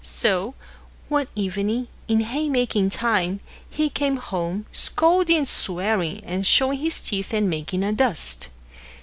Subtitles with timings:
[0.03, 0.55] So,
[1.09, 7.35] one evening, in haymaking time, he came home, scolding and swearing, and showing his teeth
[7.35, 8.49] and making a dust.